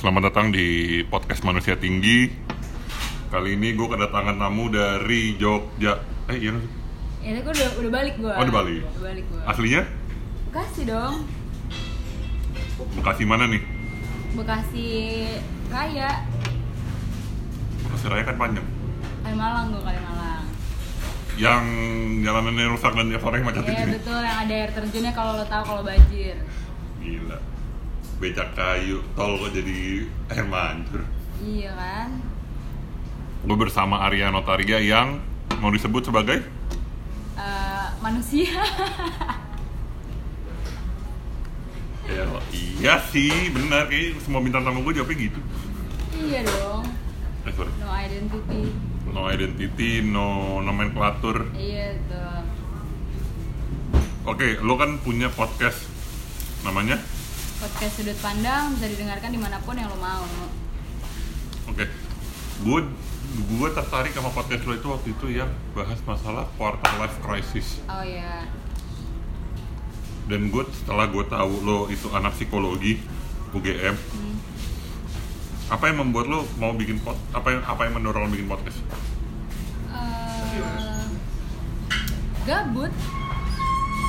[0.00, 2.32] Selamat datang di podcast Manusia Tinggi.
[3.28, 6.00] Kali ini gue kedatangan tamu dari Jogja.
[6.24, 6.72] Eh iya nggak sih?
[7.20, 8.32] Ya, itu gue udah, udah balik gue.
[8.32, 8.80] Oh, udah balik.
[8.80, 9.42] Udah balik gue.
[9.44, 9.84] Aslinya
[10.48, 11.28] Bekasi dong.
[12.96, 13.60] Bekasi mana nih?
[14.40, 14.88] Bekasi
[15.68, 16.24] Raya.
[17.84, 18.66] Bekasi Raya kan panjang.
[19.20, 20.44] Kalimalang gue Kalimalang.
[21.36, 21.64] Yang
[22.24, 24.00] jalanannya rusak dan sore macet Iya itu.
[24.00, 26.40] betul yang ada air terjunnya kalau lo tahu kalau banjir.
[27.04, 27.59] Gila.
[28.20, 31.00] Becak kayu, tol kok jadi air mancur.
[31.40, 32.10] Iya kan?
[33.40, 35.24] Gue bersama Arya Notaria yang
[35.56, 36.44] mau disebut sebagai
[37.34, 38.52] Eh, manusia.
[42.12, 45.40] ya, iya sih, benar kayak semua bintang tamu gue jawabnya gitu.
[46.20, 46.84] iya dong.
[47.48, 47.72] Eh sorry.
[47.80, 48.62] No identity.
[49.08, 50.28] No identity, no
[50.60, 51.48] nomenklatur.
[51.56, 52.44] Iya tuh.
[54.28, 55.88] Oke, lo kan punya podcast
[56.60, 57.00] namanya.
[57.60, 60.24] Podcast sudut pandang bisa didengarkan di mana pun yang lo mau.
[61.68, 61.84] Oke,
[62.64, 62.80] gue
[63.30, 67.84] gue tertarik sama podcast lo itu waktu itu yang bahas masalah quarter life crisis.
[67.84, 68.48] Oh ya.
[70.24, 72.96] Dan gue setelah gue tahu lo itu anak psikologi
[73.50, 74.36] UGM, Hmm.
[75.68, 77.18] apa yang membuat lo mau bikin pod?
[77.34, 78.78] Apa yang apa yang mendorong lo bikin podcast?
[79.90, 81.04] Eh,
[82.46, 82.94] gabut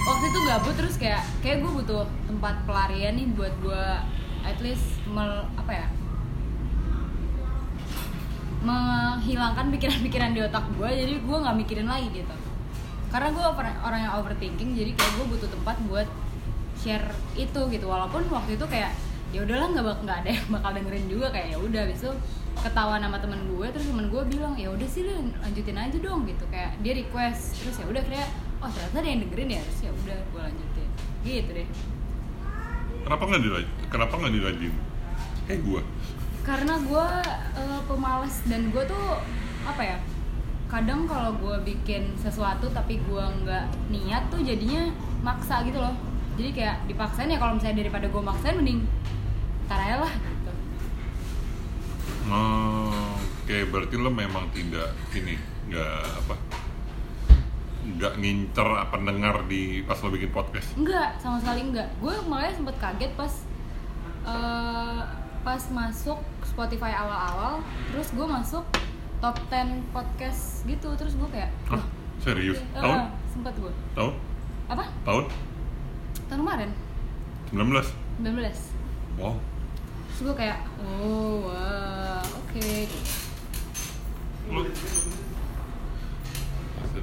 [0.01, 3.85] waktu itu gabut terus kayak kayak gue butuh tempat pelarian nih buat gue
[4.41, 5.87] at least mel, apa ya?
[8.61, 12.35] Menghilangkan pikiran-pikiran di otak gue jadi gue nggak mikirin lagi gitu.
[13.13, 13.43] Karena gue
[13.83, 16.07] orang yang overthinking jadi kayak gue butuh tempat buat
[16.77, 17.05] share
[17.37, 17.85] itu gitu.
[17.85, 18.93] Walaupun waktu itu kayak
[19.31, 21.27] ya udahlah nggak bak- nggak ada yang bakal dengerin juga.
[21.29, 22.15] Kayak ya udah besok
[22.61, 25.05] ketawa sama temen gue terus temen gue bilang ya udah sih
[25.41, 26.45] lanjutin aja dong gitu.
[26.49, 28.29] Kayak dia request terus ya udah kayak
[28.61, 30.87] oh ternyata ada yang dengerin ya terus ya udah gue lanjutin
[31.21, 31.69] gitu deh
[33.01, 33.75] Kenapa nggak dilanjut?
[33.89, 34.75] Kenapa nggak dilanjut?
[35.43, 35.81] Kayak gue.
[36.41, 37.05] karena gue
[37.53, 39.05] eh, pemalas dan gue tuh
[39.61, 39.97] apa ya
[40.65, 44.89] kadang kalau gue bikin sesuatu tapi gue nggak niat tuh jadinya
[45.21, 45.93] maksa gitu loh
[46.33, 48.81] jadi kayak dipaksain ya kalau misalnya daripada gue maksain mending
[49.67, 50.51] ntar aja lah gitu
[52.31, 55.35] Oh, Oke, berarti lo memang tidak ini
[55.67, 56.35] nggak apa
[57.81, 60.69] nggak ngincer apa dengar di pas lo bikin podcast.
[60.75, 63.33] enggak sama sekali enggak gue makanya sempet kaget pas
[64.23, 65.01] eh,
[65.41, 68.61] pas masuk Spotify awal-awal terus gue masuk
[69.17, 71.81] top 10 podcast gitu terus gue kayak Hah?
[72.19, 72.61] Serius?
[72.61, 73.09] eh, Tahun?
[73.27, 74.13] sempet gue Tahun?
[74.67, 75.25] apa Tahun?
[76.27, 76.69] tahun kemarin
[77.49, 77.81] 19?
[78.21, 79.35] 19 Wow.
[80.07, 82.69] terus gue kayak oh wah oke.
[84.47, 84.61] Lo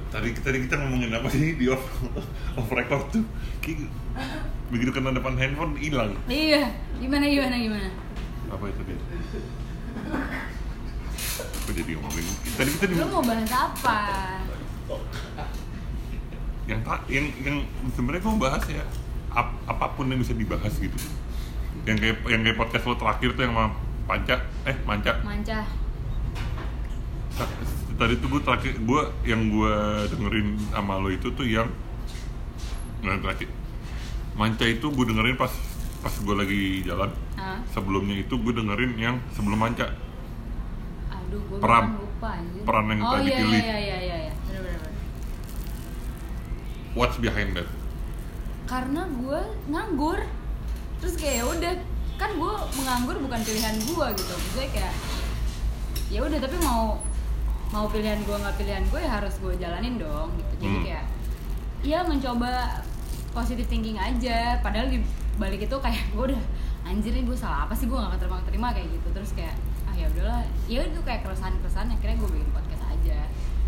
[0.09, 1.81] tadi tadi kita ngomongin apa sih di off
[2.57, 3.25] off record tuh?
[3.61, 3.89] Kayak
[4.69, 6.13] begitu kena depan handphone hilang.
[6.29, 6.69] Iya
[7.01, 7.89] gimana gimana gimana?
[8.49, 8.97] Apa itu dia
[11.39, 12.25] Kok jadi ngomongin?
[12.57, 13.97] Tadi kita di lu mau bahas apa?
[16.69, 17.57] Yang tak yang yang
[17.97, 18.83] sebenarnya gue bahas ya
[19.33, 20.97] ap- apa pun yang bisa dibahas gitu.
[21.89, 23.73] Yang kayak yang kayak podcast lo terakhir tuh yang sama
[24.05, 24.35] panca
[24.69, 25.13] eh manca.
[25.25, 25.59] Manca
[27.99, 29.73] tadi tuh gue terakhir gue yang gue
[30.07, 31.67] dengerin sama lo itu tuh yang
[33.03, 33.49] nggak terakhir
[34.39, 35.51] manca itu gue dengerin pas
[35.99, 37.59] pas gue lagi jalan Hah?
[37.75, 39.91] sebelumnya itu gue dengerin yang sebelum manca
[41.11, 41.99] aduh gue Peran.
[41.99, 43.61] lupa anjir Peran yang oh, tadi iya, pilih.
[43.61, 44.93] iya iya iya iya bener bener bener.
[46.95, 47.67] what's behind that
[48.63, 50.19] karena gue nganggur
[51.03, 51.73] terus kayak ya udah
[52.15, 54.93] kan gue menganggur bukan pilihan gue gitu maksudnya kayak
[56.07, 57.03] ya udah tapi mau
[57.69, 60.53] mau pilihan gue nggak pilihan gue ya harus gue jalanin dong gitu.
[60.65, 60.85] Jadi Hmm.
[60.85, 61.05] kayak
[61.79, 62.81] ya mencoba
[63.31, 64.57] positive thinking aja.
[64.59, 64.99] Padahal di
[65.37, 66.41] balik itu kayak gue udah
[66.83, 67.85] anjir nih gue salah apa sih?
[67.85, 69.07] Gue gak terima terima kayak gitu.
[69.13, 70.41] Terus kayak ah ya udahlah.
[70.65, 73.19] Ya itu kayak keresahan keresahan akhirnya gue bikin podcast aja.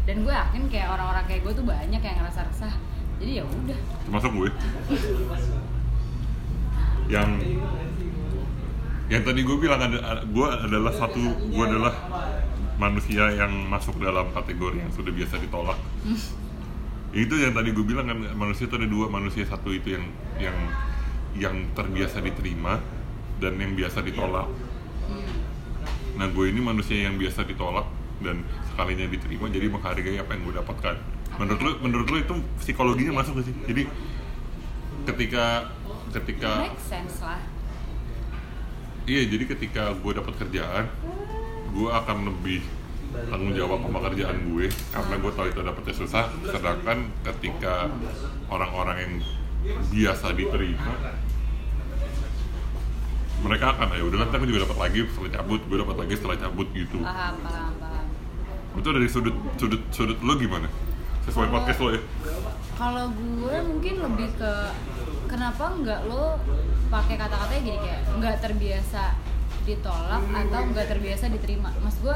[0.10, 2.74] Dan gue yakin kayak orang-orang kayak gue tuh banyak yang ngerasa resah.
[3.22, 3.80] Jadi ya udah.
[4.10, 4.50] Termasuk gue.
[7.06, 7.30] Yang
[9.12, 11.20] yang tadi gue bilang ada gue adalah satu
[11.52, 11.92] gue adalah
[12.82, 15.78] manusia yang masuk dalam kategori yang sudah biasa ditolak.
[17.14, 20.06] Itu yang tadi gue bilang kan manusia itu ada dua manusia satu itu yang
[20.42, 20.58] yang
[21.38, 22.82] yang terbiasa diterima
[23.38, 24.50] dan yang biasa ditolak.
[26.18, 27.86] Nah gue ini manusia yang biasa ditolak
[28.26, 28.42] dan
[28.74, 30.96] sekalinya diterima jadi menghargai apa yang gue dapatkan.
[31.38, 33.56] Menurut lu menurut lu itu psikologinya masuk gak sih?
[33.70, 33.84] Jadi
[35.06, 35.70] ketika
[36.18, 37.42] ketika make sense lah.
[39.06, 40.86] Iya jadi ketika gue dapat kerjaan
[41.72, 42.62] gue akan lebih
[43.28, 46.26] tanggung jawab sama kerjaan gue karena gue tahu itu dapetnya susah.
[46.46, 47.88] Sedangkan ketika
[48.48, 49.14] orang-orang yang
[49.90, 50.94] biasa diterima
[53.42, 56.38] mereka akan ya udah nanti aku juga dapat lagi setelah cabut gue dapat lagi setelah
[56.38, 56.98] cabut gitu.
[57.02, 58.06] Paham paham paham.
[58.78, 60.70] Itu dari sudut sudut sudut lo gimana?
[61.26, 62.02] Sesuai Kalau- podcast lo ya?
[62.82, 64.54] kalau gue mungkin lebih ke
[65.30, 66.34] kenapa nggak lo
[66.90, 69.21] pakai kata-katanya gini kayak nggak terbiasa
[69.68, 71.70] ditolak atau nggak terbiasa diterima?
[71.82, 72.16] Mas gue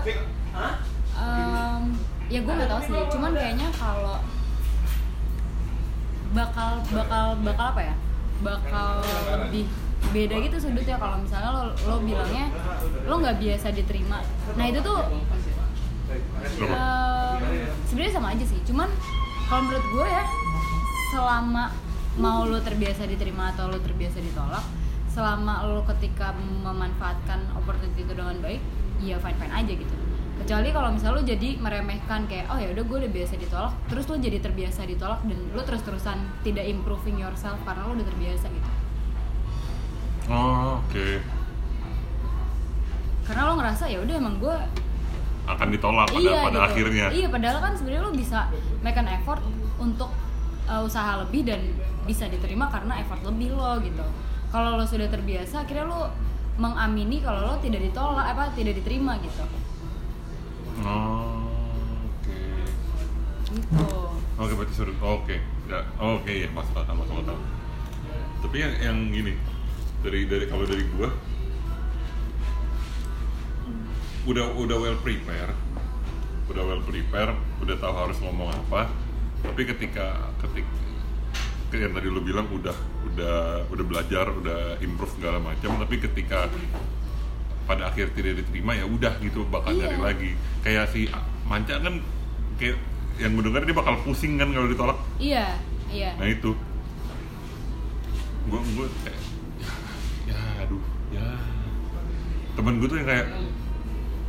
[1.15, 1.83] em,
[2.30, 3.01] ya gue nggak tahu sih.
[3.13, 4.18] Cuman kayaknya kalau
[6.36, 7.95] bakal bakal bakal apa ya?
[8.44, 8.92] Bakal
[9.45, 9.65] lebih
[10.13, 10.97] beda gitu sudutnya.
[10.97, 12.50] Kalau misalnya lo lo bilangnya
[13.06, 14.19] lo nggak biasa diterima.
[14.57, 15.01] Nah itu tuh?
[16.62, 17.36] Eh,
[17.89, 18.59] sebenarnya sama aja sih.
[18.65, 18.89] Cuman
[19.50, 20.25] kalau menurut gue ya
[21.13, 21.71] selama
[22.15, 24.63] mau lo terbiasa diterima atau lo terbiasa ditolak
[25.15, 28.59] selama lo ketika memanfaatkan opportunity itu dengan baik
[29.00, 29.95] ya fine fine aja gitu
[30.44, 34.06] kecuali kalau misalnya lo jadi meremehkan kayak oh ya udah gue udah biasa ditolak terus
[34.12, 38.45] lo jadi terbiasa ditolak dan lo terus terusan tidak improving yourself karena lo udah terbiasa
[38.51, 38.69] gitu
[40.27, 41.07] oh oke
[43.25, 44.57] karena lo ngerasa ya udah emang gue
[45.45, 46.67] akan ditolak pada iya, pada gitu.
[46.67, 48.50] akhirnya Iya, padahal kan sebenarnya lo bisa
[48.81, 49.41] make an effort
[49.77, 50.09] untuk
[50.65, 51.62] uh, usaha lebih dan
[52.09, 54.06] bisa diterima karena effort lebih lo gitu.
[54.56, 56.07] Kalau lo sudah terbiasa, akhirnya lo
[56.56, 59.44] mengamini kalau lo tidak ditolak apa tidak diterima gitu.
[60.80, 61.44] oh
[62.07, 62.40] oke
[63.52, 63.88] Gitu.
[64.36, 65.36] Oke berarti sudut oke
[65.72, 67.38] ya oh, oke ya masuk akal masuk akal
[68.44, 69.34] tapi yang yang gini
[70.04, 71.10] dari dari kalau dari gua
[74.28, 75.56] udah udah well prepare
[76.51, 77.31] udah well prepare
[77.63, 78.92] udah tahu harus ngomong apa
[79.42, 80.68] tapi ketika ketik
[81.77, 82.75] yang tadi lu bilang udah
[83.06, 83.38] udah
[83.68, 86.48] udah belajar udah improve segala macam tapi ketika
[87.66, 89.81] pada akhir tidak diterima ya udah gitu bakal Iya.
[89.83, 90.30] dari lagi
[90.62, 91.10] kayak si
[91.44, 91.98] manca kan
[92.56, 92.77] kayak
[93.18, 95.56] yang mendengar dia bakal pusing kan kalau ditolak Iya,
[95.88, 96.12] iya.
[96.16, 96.51] nah itu
[98.45, 99.22] gue gue kayak
[99.57, 99.72] ya,
[100.30, 101.25] ya aduh ya
[102.54, 103.27] temen gue tuh yang kayak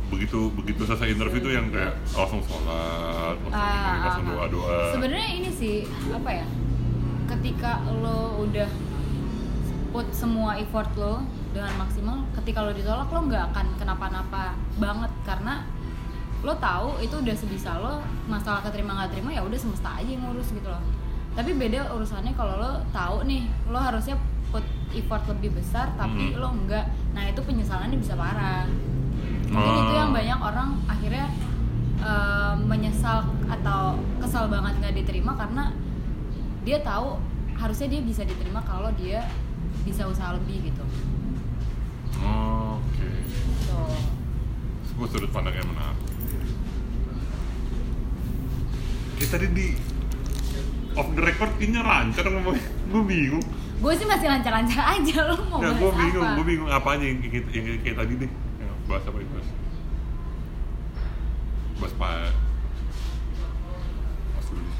[0.07, 4.37] begitu begitu selesai interview tuh yang kayak langsung sholat langsung, Ah, langsung ah, ah.
[4.39, 5.75] doa doa Sebenarnya ini sih
[6.09, 6.45] apa ya?
[7.27, 8.69] Ketika lo udah
[9.91, 15.63] put semua effort lo dengan maksimal, ketika lo ditolak lo nggak akan kenapa-napa banget karena
[16.39, 20.23] lo tahu itu udah sebisa lo masalah keterima nggak terima ya udah semesta aja yang
[20.23, 20.83] ngurus gitu loh.
[21.33, 24.15] Tapi beda urusannya kalau lo tahu nih lo harusnya
[24.47, 24.63] put
[24.93, 26.39] effort lebih besar tapi Hmm.
[26.39, 26.85] lo enggak.
[27.11, 28.63] Nah itu penyesalannya bisa parah
[29.47, 29.99] mungkin itu Ah.
[30.03, 31.27] yang banyak orang akhirnya
[31.97, 35.73] eh, menyesal atau kesal banget nggak diterima karena
[36.67, 37.15] dia tahu
[37.55, 39.23] harusnya dia bisa diterima kalau dia
[39.87, 40.83] bisa usaha lebih gitu.
[42.19, 43.07] Oh, oke.
[43.63, 43.75] So
[44.91, 45.95] sebuah sudut pandang yang menarik.
[49.15, 49.67] Kita tadi di
[50.91, 52.67] off the record kayaknya lancar ngomongnya.
[52.91, 53.45] Gue bingung.
[53.79, 56.35] Gue sih masih lancar-lancar aja lo mau Nggak, bahas gue bingung, apa?
[56.35, 58.31] gue bingung apa aja yang, kayak- yang, kayak- tadi deh.
[58.91, 59.31] Bahas apa itu?
[61.79, 62.33] Bahas bahas
[64.51, 64.75] dulu deh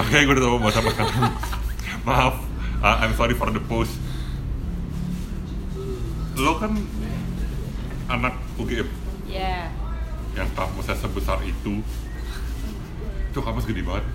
[0.00, 1.14] Oke, gue udah tau bahas apa sekarang
[2.08, 2.34] Maaf,
[2.80, 3.92] uh, I'm sorry for the post.
[6.38, 6.72] Lo kan
[8.08, 8.88] anak UGM
[9.28, 9.68] ya
[10.32, 11.84] yang kampusnya sebesar itu.
[13.28, 14.06] Itu kampus gede banget.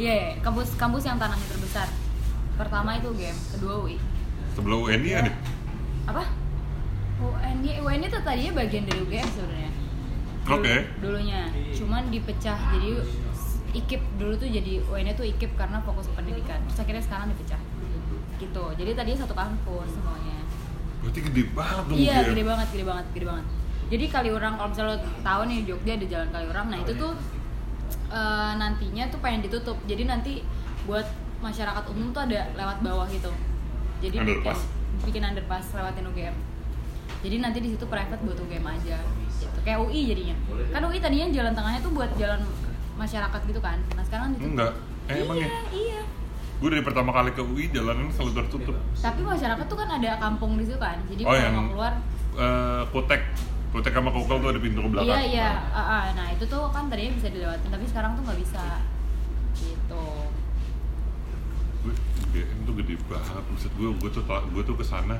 [0.00, 1.90] Iya yeah, kampus kampus yang tanahnya terbesar.
[2.56, 3.96] Pertama itu game kedua UI
[4.52, 5.32] Sebelah UNI ada?
[6.08, 6.24] Apa?
[7.20, 9.70] UNY UNY itu tadinya bagian dari UGM sebenarnya.
[10.42, 10.74] Oke.
[10.98, 11.42] dulunya.
[11.76, 12.98] Cuman dipecah jadi
[13.72, 16.60] IKIP dulu tuh jadi UNY tuh IKIP karena fokus ke pendidikan.
[16.68, 17.60] Terus akhirnya sekarang dipecah.
[18.36, 18.64] Gitu.
[18.78, 20.38] Jadi tadinya satu kampus semuanya.
[21.02, 23.46] Berarti gede banget dong iya gede banget gede banget gede banget.
[23.92, 26.66] Jadi Kaliurang kalau misalnya lo tahu nih Jogja ada jalan Kaliurang.
[26.70, 27.12] Nah itu tuh
[28.12, 29.78] eh, nantinya tuh pengen ditutup.
[29.88, 30.32] Jadi nanti
[30.86, 31.06] buat
[31.42, 33.30] masyarakat umum tuh ada lewat bawah gitu.
[34.02, 34.60] Jadi bikin, Underpass.
[35.06, 36.34] bikin underpass lewatin UGM
[37.22, 38.98] jadi nanti di situ private buat UGM aja.
[39.38, 39.58] Gitu.
[39.62, 40.36] kayak UI jadinya.
[40.74, 42.42] Kan UI tadinya jalan tengahnya tuh buat jalan
[43.02, 43.78] masyarakat gitu kan.
[43.92, 44.72] Nah sekarang ditutup Enggak,
[45.06, 45.60] eh, emang iya, ya?
[45.74, 46.00] iya.
[46.56, 48.76] Gue dari pertama kali ke UI jalanan selalu tertutup.
[48.94, 50.94] Tapi masyarakat tuh kan ada kampung di situ kan.
[51.10, 51.92] Jadi Oh, kalau yang- mau keluar
[52.32, 53.22] eh Kotek.
[53.72, 55.10] Kotek sama Kokel tuh ada pintu ke belakang.
[55.10, 56.04] Iya iya, Ah, ah.
[56.12, 58.64] nah itu tuh kan tadinya bisa dilewatin tapi sekarang tuh nggak bisa.
[59.52, 60.04] Gitu.
[61.82, 61.92] Gue
[62.22, 63.42] UGM tuh gede banget.
[63.42, 65.16] Maksud gue, gue tuh, gue tuh ke sana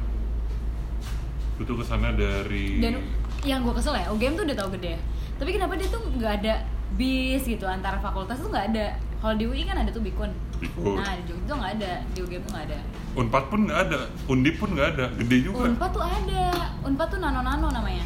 [1.53, 3.03] Gue tuh ke sana dari Dan
[3.43, 4.95] yang gue kesel ya, UGM tuh udah tau gede.
[5.37, 6.55] Tapi kenapa dia tuh nggak ada
[6.95, 8.87] bis gitu antara fakultas tuh nggak ada.
[9.23, 10.31] Kalau di UI kan ada tuh Bikun.
[10.59, 10.99] Bikun.
[10.99, 12.79] Nah di Jogja tuh nggak ada, di UGM nggak ada.
[13.13, 16.45] Unpad pun nggak ada, Undip pun nggak ada, gede juga Unpad tuh ada,
[16.83, 18.05] Unpad tuh Nano Nano namanya.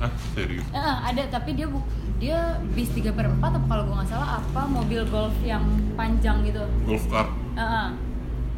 [0.00, 0.64] Ah, serius?
[0.72, 1.84] Eh, ada tapi dia buk
[2.20, 5.64] dia bis 3 per 4 apa kalau gue nggak salah apa mobil golf yang
[5.96, 6.60] panjang gitu.
[6.84, 7.88] Golf cart Eh, eh.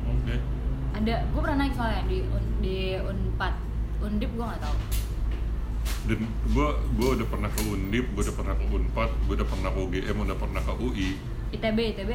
[0.06, 0.34] Oke
[0.92, 3.54] ada gue pernah naik soalnya di Un- di unpad
[4.04, 4.76] undip gue nggak tahu
[6.02, 6.68] dan gue
[6.98, 10.16] gue udah pernah ke undip gue udah pernah ke unpad gue udah pernah ke UGM
[10.18, 11.08] udah pernah ke UI
[11.52, 12.10] itb itb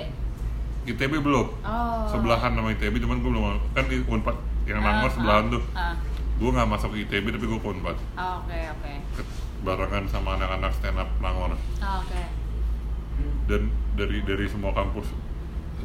[0.88, 1.48] ITB belum.
[1.67, 2.08] Oh.
[2.08, 5.63] Sebelahan sama ITB cuman gue belum kan unpad yang nangor Ah, sebelahan ah, tuh.
[5.75, 5.94] ah.
[6.39, 7.98] gue nggak masuk ke ITB tapi gue ke unpad.
[8.15, 8.94] Oke oke.
[9.20, 9.27] Ke-
[9.67, 12.24] barengan sama anak-anak stand up nangor Ah, oke.
[13.51, 13.67] Dan
[14.00, 15.12] dari dari semua kampus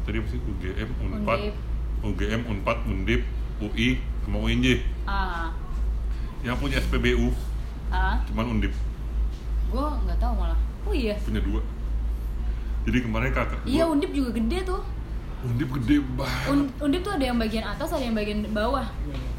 [0.03, 0.39] tadi apa sih?
[0.39, 1.39] UGM unpad.
[1.41, 1.55] Undip.
[2.03, 3.21] UGM unpad undip
[3.59, 4.67] UI sama UNJ
[5.03, 5.51] ah
[6.43, 7.31] yang punya SPBU
[7.93, 8.73] ah cuman undip.
[9.69, 10.59] Gue nggak tahu malah.
[10.83, 11.13] Oh iya.
[11.21, 11.61] Punya dua.
[12.83, 14.81] Jadi kemarin kakak iya gua- undip juga gede tuh.
[15.43, 16.47] Undip gede banget.
[16.49, 18.83] Un- undip tuh ada yang bagian atas ada yang bagian bawah.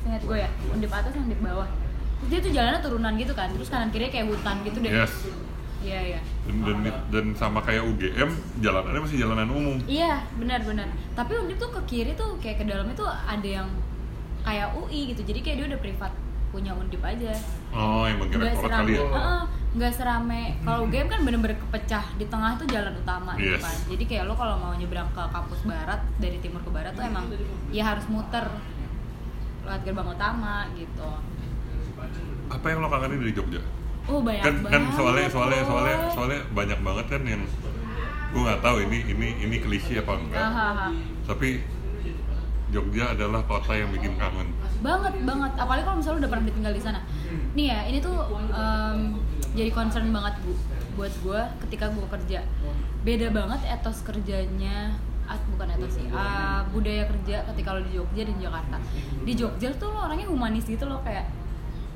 [0.04, 1.68] Ingat gue ya undip atas undip bawah.
[2.16, 4.92] Terus dia tuh jalannya turunan gitu kan terus kanan kiri kayak hutan gitu deh.
[4.94, 5.12] Yes.
[5.84, 6.20] Iya iya.
[6.48, 6.76] Dan, dan,
[7.12, 8.30] dan sama kayak UGM
[8.62, 9.76] jalanannya masih jalanan umum.
[9.84, 10.88] Iya benar benar.
[11.12, 13.68] Tapi undip tuh ke kiri tuh kayak ke dalamnya tuh ada yang
[14.40, 15.20] kayak UI gitu.
[15.22, 16.12] Jadi kayak dia udah privat
[16.54, 17.34] punya undip aja.
[17.70, 19.02] Oh yang bagian rektorat kali ya?
[19.02, 19.42] Heeh,
[19.74, 20.42] nggak serame.
[20.62, 23.60] Kalau game kan bener-bener kepecah di tengah tuh jalan utama gitu Yes.
[23.60, 23.76] kan.
[23.90, 27.26] Jadi kayak lo kalau mau nyebrang ke kampus barat dari timur ke barat tuh emang
[27.68, 28.46] ya harus muter
[29.62, 31.10] lewat gerbang utama gitu.
[32.46, 33.62] Apa yang lo kangenin dari Jogja?
[34.04, 37.42] Oh banyak kan banget kan soalnya soalnya soalnya soalnya banyak banget kan yang
[38.30, 40.38] gue nggak tahu ini ini ini klise apa enggak.
[40.38, 40.88] Hahaha.
[41.24, 41.64] tapi
[42.74, 44.50] Jogja adalah kota yang bikin kangen.
[44.82, 45.52] Banget banget.
[45.54, 47.00] Apalagi kalau misalnya udah pernah tinggal di sana.
[47.54, 48.18] Nih ya ini tuh
[48.50, 48.98] em,
[49.54, 50.52] jadi concern banget bu
[50.98, 52.42] buat gue ketika gue kerja.
[53.06, 54.90] Beda banget etos kerjanya
[55.30, 58.76] ah, bukan etos sih ah, budaya kerja ketika lo di Jogja dan Jakarta.
[59.22, 61.30] Di Jogja tuh lo orangnya humanis gitu loh kayak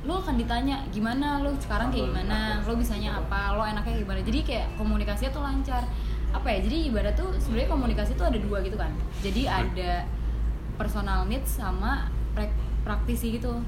[0.07, 1.43] lo akan ditanya gimana?
[1.43, 2.63] Lo sekarang kayak gimana?
[2.63, 3.59] Lo bisanya apa?
[3.59, 4.23] Lo enaknya gimana?
[4.23, 5.83] Jadi kayak komunikasinya tuh lancar.
[6.31, 6.63] Apa ya?
[6.63, 8.95] Jadi ibarat tuh sebenarnya komunikasi tuh ada dua gitu kan.
[9.19, 10.07] Jadi ada
[10.79, 12.07] personal needs sama
[12.87, 13.59] praktisi gitu.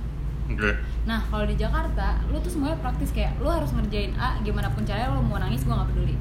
[0.48, 0.72] Oke.
[1.04, 4.88] Nah kalau di Jakarta lo tuh semuanya praktis kayak lo harus ngerjain A gimana pun
[4.88, 6.16] caranya lo mau nangis gue nggak peduli.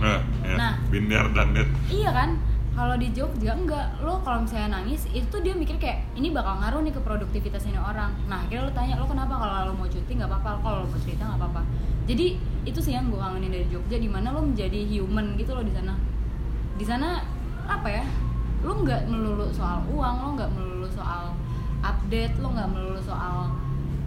[0.00, 0.56] Nah ya.
[0.56, 0.72] Nah.
[0.88, 1.68] binder dan net.
[1.92, 2.30] Iya kan?
[2.70, 4.00] Kalau di Jogja enggak.
[4.00, 7.76] Lo kalau misalnya nangis itu dia mikir kayak ini bakal ngaruh nih ke produktivitas ini
[7.76, 8.16] orang.
[8.24, 10.50] Nah akhirnya lo tanya lo kenapa kalau lo mau cuti nggak apa-apa?
[10.64, 11.62] Kalau lo mau cerita nggak apa-apa.
[12.08, 12.26] Jadi
[12.64, 15.72] itu sih yang gue kangenin dari Jogja di mana lo menjadi human gitu lo di
[15.72, 15.94] sana.
[16.80, 17.20] Di sana
[17.70, 18.04] apa ya
[18.80, 21.36] lo nggak melulu soal uang lo nggak melulu soal
[21.82, 23.52] update lo nggak melulu soal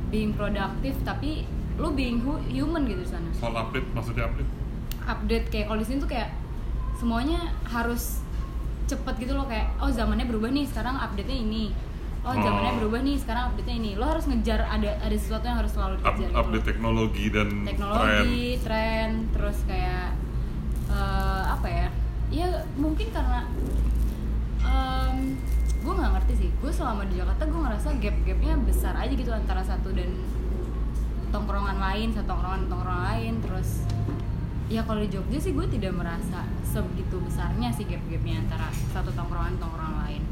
[0.09, 1.45] being produktif tapi
[1.77, 3.29] lo being hu- human gitu di sana.
[3.31, 4.49] Soal update maksudnya update?
[5.03, 6.33] Update kayak kalau di sini tuh kayak
[6.95, 8.25] semuanya harus
[8.83, 11.65] cepet gitu loh kayak oh zamannya berubah nih sekarang update nya ini.
[12.23, 12.77] Oh zamannya Oh.
[12.79, 13.91] berubah nih sekarang update nya ini.
[13.93, 16.65] Lo harus ngejar ada ada sesuatu yang harus selalu Up- dikejar gitu update loh.
[16.65, 20.17] teknologi dan tren teknologi tren terus kayak
[20.87, 21.87] eh, apa ya?
[22.31, 23.45] Ya mungkin karena
[25.83, 26.49] gue nggak ngerti sih.
[26.63, 30.09] Gue selama di Jakarta gue ngerasa gap-gapnya besar aja gitu antara satu dan
[31.35, 33.33] tongkrongan lain satu tongkrongan tongkrongan lain.
[33.43, 33.69] Terus
[34.71, 39.59] ya kalau di Jogja sih gue tidak merasa sebegitu besarnya sih gap-gapnya antara satu tongkrongan
[39.59, 40.23] tongkrongan lain.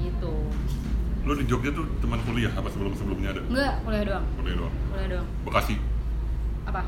[0.00, 0.34] Gitu.
[1.28, 3.42] Lo di Jogja tuh teman kuliah apa sebelum sebelumnya ada?
[3.44, 4.26] Enggak kuliah doang.
[4.40, 4.74] Kuliah doang.
[4.88, 5.26] Kuliah doang.
[5.44, 5.76] Bekasi.
[6.64, 6.82] Apa?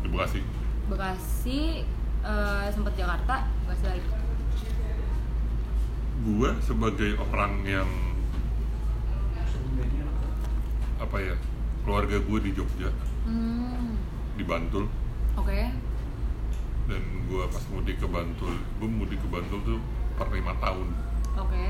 [0.00, 0.40] Di Bekasi.
[0.88, 1.60] Bekasi
[2.24, 4.23] eh, sempet Jakarta Bekasi lagi
[6.24, 7.90] gue sebagai orang yang
[10.96, 11.36] apa ya
[11.84, 12.88] keluarga gue di Jogja.
[13.28, 14.00] Hmm.
[14.40, 14.88] Di Bantul.
[15.36, 15.68] Oke.
[16.88, 19.80] Dan gue pas mudik ke Bantul gue mudik ke Bantul tuh
[20.16, 20.88] per lima tahun.
[21.36, 21.64] Oke.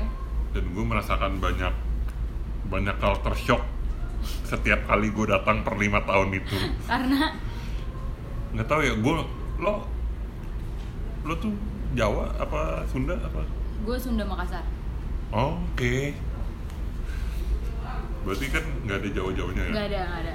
[0.55, 1.75] Dan gue merasakan banyak
[2.71, 3.63] banyak culture shock
[4.47, 6.55] setiap kali gue datang per lima tahun itu.
[6.89, 7.35] Karena?
[8.55, 9.13] Nggak tahu ya gue
[9.59, 9.73] lo
[11.25, 11.51] lo tuh
[11.91, 13.43] Jawa apa Sunda apa
[13.85, 14.65] gue Sunda Makassar.
[15.29, 15.95] Oh, oke.
[18.25, 19.71] Berarti kan nggak ada Jawa Jawanya ya?
[19.77, 20.33] Nggak ada nggak ada.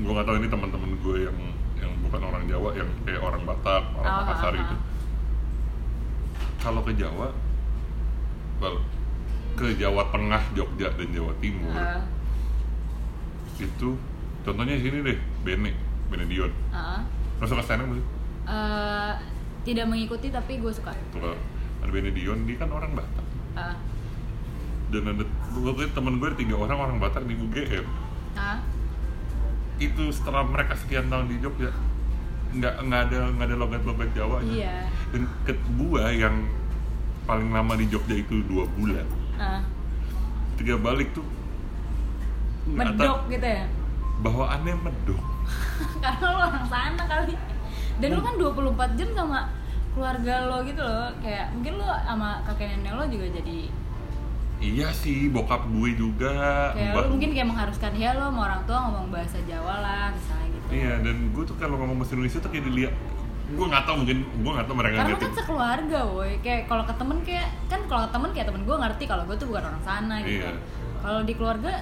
[0.00, 1.38] Gue nggak tahu ini teman-teman gue yang
[1.76, 4.76] yang bukan orang Jawa yang kayak orang Batak orang Ah, Makassar ah, gitu.
[6.60, 7.28] Kalau ke Jawa
[8.60, 8.76] well,
[9.56, 11.72] ke Jawa Tengah Jogja dan Jawa Timur
[13.60, 13.92] itu
[14.40, 15.76] contohnya sini deh Bene
[16.08, 16.48] Benedion.
[16.72, 17.04] Ah.
[17.40, 18.06] lo suka stand up nggak sih?
[18.48, 19.12] Eh,
[19.68, 20.96] tidak mengikuti tapi gue suka.
[21.12, 21.36] Tuh,
[21.90, 23.26] Benedion dia kan orang Batak.
[23.58, 23.74] Ah.
[24.90, 27.86] dan ada gue temen gue tiga orang orang Batak di UGM
[28.34, 28.58] Ah.
[29.76, 31.70] itu setelah mereka sekian tahun di Jogja
[32.50, 34.90] nggak nggak ada nggak ada logat logat Jawa iya.
[35.10, 36.46] Dan ke gua yang
[37.22, 39.06] paling lama di Jogja itu dua bulan.
[39.38, 39.62] Ah.
[40.54, 41.26] ketika balik tuh
[42.66, 43.64] medok gitu ya?
[44.20, 45.22] Bawaannya medok.
[46.02, 47.34] Karena lo orang sana kali.
[47.98, 49.40] Dan lo kan 24 jam sama
[49.90, 51.08] keluarga lo gitu loh.
[51.18, 53.58] Kayak mungkin lo sama kakek nenek lo juga jadi
[54.60, 56.70] iya sih bokap gue juga.
[56.72, 60.46] Kayak Mbak- mungkin kayak mengharuskan ya lo sama orang tua ngomong bahasa Jawa lah misalnya
[60.50, 60.66] gitu.
[60.70, 62.94] Iya dan gue tuh kalau ngomong bahasa Indonesia tuh kayak dilihat
[63.50, 65.24] gue nggak tahu mungkin gue nggak tahu mereka karena ngerti.
[65.24, 66.32] kan sekeluarga woi.
[66.38, 69.36] Kayak kalau ke temen kayak kan kalau ke temen kayak temen gue ngerti kalau gue
[69.36, 70.52] tuh bukan orang sana gitu Iya.
[71.00, 71.72] kalau di keluarga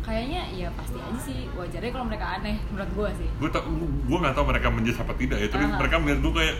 [0.00, 1.48] kayaknya ya pasti aja sih.
[1.50, 3.28] Wajarnya kalau mereka aneh menurut gue sih.
[3.36, 5.76] Gue tau gue nggak tahu mereka menjadi apa tidak ya tapi Aha.
[5.76, 6.56] mereka melihat gue kayak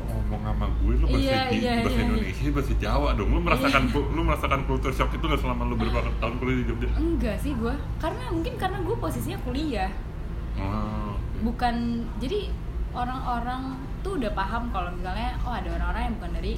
[0.00, 0.92] kok ngomong sama gue?
[0.96, 2.06] Lu bahasa, Ji- iya, bahasa iya.
[2.08, 3.30] Indonesia bahasa Jawa dong.
[3.30, 6.88] Lu merasakan lu merasakan culture shock itu nggak selama lu berapa tahun kuliah di Jogja?
[6.96, 9.90] Enggak sih gue karena mungkin karena gue posisinya kuliah.
[10.60, 12.50] Oh, bukan jadi
[12.90, 16.52] orang-orang tuh udah paham kalau misalnya oh ada orang-orang yang bukan dari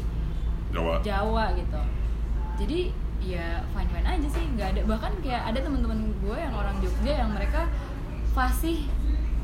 [0.72, 0.94] Jawa.
[1.04, 1.80] Jawa gitu.
[2.62, 2.80] Jadi
[3.22, 4.80] ya fine fine aja sih nggak ada.
[4.88, 7.68] Bahkan kayak ada teman-teman gue yang orang Jogja yang mereka
[8.32, 8.88] fasih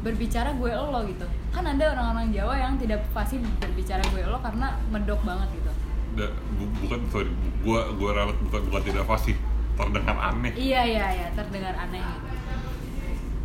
[0.00, 4.76] berbicara gue lo gitu kan ada orang-orang Jawa yang tidak fasih berbicara gue lo karena
[4.88, 5.70] medok banget gitu.
[6.14, 7.30] Da- bu- bukan sorry
[7.64, 9.34] gue gue ralat bukan bukan tidak fasih
[9.74, 10.52] terdengar aneh.
[10.52, 12.26] Iya iya iya terdengar aneh gitu.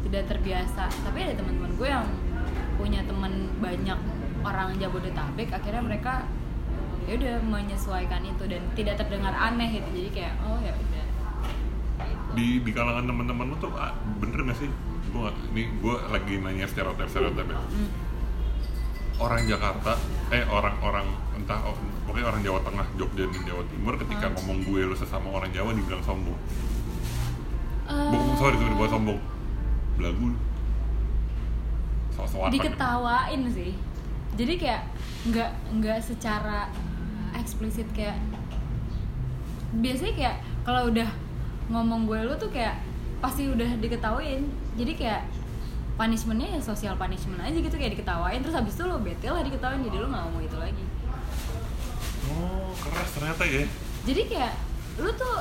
[0.10, 0.84] Tidak terbiasa.
[0.90, 2.06] Tapi ada teman-teman gue yang
[2.76, 4.00] punya teman banyak
[4.44, 6.28] orang Jabodetabek akhirnya mereka
[7.04, 9.90] ya udah menyesuaikan itu dan tidak terdengar aneh gitu.
[9.94, 11.06] Jadi kayak oh ya udah.
[12.04, 12.30] Gitu.
[12.34, 14.70] di di kalangan teman-teman lu tuh ah, bener gak sih
[15.12, 17.60] gue ini gue lagi nanya stereotip stereotip ya.
[17.60, 17.90] Hmm.
[19.14, 19.94] orang Jakarta
[20.34, 21.06] eh orang-orang
[21.38, 21.78] entah oh,
[22.10, 24.36] pokoknya orang Jawa Tengah Jogja dan Jawa Timur ketika Hmm.
[24.40, 26.40] ngomong gue lu sesama orang Jawa dibilang sombong.
[27.84, 29.20] Eh, bukan sorry sorry bukan sombong.
[30.00, 30.28] Belagu.
[32.14, 32.50] Sok-sokan.
[32.50, 33.72] Diketawain sih.
[34.34, 34.82] Jadi kayak
[35.30, 36.68] nggak nggak secara
[37.38, 38.18] eksplisit kayak
[39.78, 41.10] biasanya kayak kalau udah
[41.70, 42.78] ngomong gue lu tuh kayak
[43.24, 44.44] pasti udah diketawain
[44.76, 45.22] jadi kayak
[45.96, 48.42] punishmentnya ya sosial punishment aja gitu kayak diketawain.
[48.42, 50.84] Terus habis itu lo bete lah diketawain jadi lo nggak ngomong itu lagi.
[52.34, 53.64] Oh keras ternyata ya.
[54.04, 54.54] Jadi kayak
[55.00, 55.36] lu tuh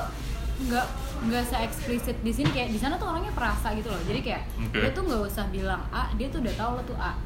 [0.69, 0.87] nggak
[1.27, 3.99] nggak se eksplisit di sini kayak di sana tuh orangnya perasa gitu loh.
[4.05, 4.77] Jadi kayak Oke.
[4.79, 7.17] dia tuh nggak usah bilang a dia tuh udah tahu lo tuh a.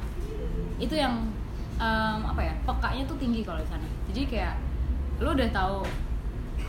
[0.80, 1.28] Itu yang
[1.78, 3.86] em, apa ya pekanya tuh tinggi kalau di sana.
[4.08, 4.56] Jadi kayak
[5.20, 5.84] lu udah tahu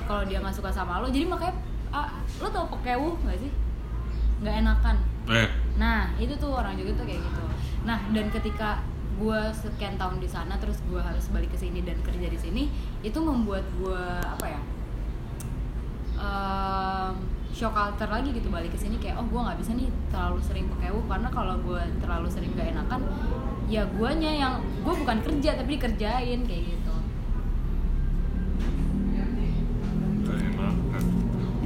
[0.09, 1.55] kalau dia nggak suka sama lo jadi makanya
[1.93, 2.09] a
[2.41, 3.53] lo tau pekewuh nggak sih
[4.43, 4.97] nggak enakan
[5.29, 7.43] eh Nah, itu tuh orang juga tuh kayak gitu.
[7.87, 8.83] Nah, dan ketika
[9.15, 12.67] gue sekian tahun di sana, terus gue harus balik ke sini dan kerja di sini,
[13.07, 14.61] itu membuat gue apa ya?
[16.19, 17.15] em,
[17.55, 20.67] shock culture lagi gitu balik ke sini kayak oh gue nggak bisa nih terlalu sering
[20.67, 23.07] pakai wuh karena kalau gue terlalu sering gak enakan
[23.71, 26.95] ya guanya yang gue bukan kerja tapi dikerjain kayak gitu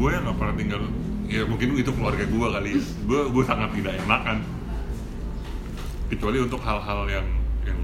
[0.03, 0.83] gue yang gak pernah tinggal
[1.31, 4.43] ya mungkin itu keluarga gue kali gue gue sangat tidak enakan
[6.13, 7.27] kecuali untuk hal-hal yang
[7.65, 7.79] yang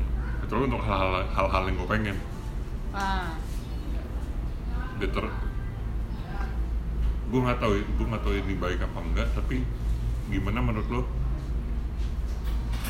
[0.44, 2.16] kecuali untuk hal-hal hal-hal yang gue pengen.
[2.92, 3.32] Ah.
[5.00, 5.24] Deter
[7.28, 9.60] gue nggak tahu gue nggak tahu ini baik apa enggak tapi
[10.32, 11.02] gimana menurut lo?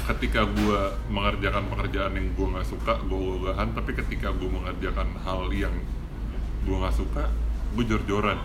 [0.09, 0.81] Ketika gue
[1.13, 5.75] mengerjakan pekerjaan yang gue nggak suka gue ogahan tapi ketika gue mengerjakan hal yang
[6.67, 7.31] gue nggak suka
[7.77, 8.39] gue jor-joran